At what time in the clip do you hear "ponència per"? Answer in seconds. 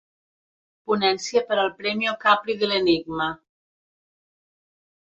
0.91-1.59